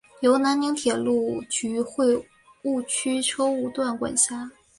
[0.21, 1.79] 由南宁铁路局
[2.63, 4.49] 梧州车务段管辖。